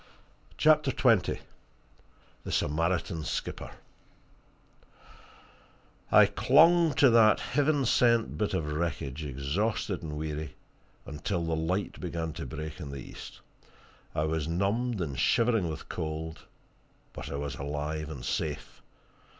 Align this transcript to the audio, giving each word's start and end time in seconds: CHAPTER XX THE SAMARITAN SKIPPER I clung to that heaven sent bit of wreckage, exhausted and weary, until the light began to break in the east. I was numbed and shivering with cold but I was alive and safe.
CHAPTER 0.57 0.89
XX 0.89 1.37
THE 2.43 2.51
SAMARITAN 2.51 3.23
SKIPPER 3.23 3.69
I 6.11 6.25
clung 6.25 6.95
to 6.95 7.11
that 7.11 7.39
heaven 7.39 7.85
sent 7.85 8.35
bit 8.35 8.55
of 8.55 8.71
wreckage, 8.73 9.23
exhausted 9.23 10.01
and 10.01 10.17
weary, 10.17 10.55
until 11.05 11.43
the 11.45 11.55
light 11.55 11.99
began 11.99 12.33
to 12.33 12.47
break 12.47 12.79
in 12.79 12.89
the 12.89 12.97
east. 12.97 13.41
I 14.15 14.23
was 14.23 14.47
numbed 14.47 15.01
and 15.01 15.19
shivering 15.19 15.69
with 15.69 15.87
cold 15.87 16.45
but 17.13 17.29
I 17.29 17.35
was 17.35 17.53
alive 17.53 18.09
and 18.09 18.25
safe. 18.25 18.81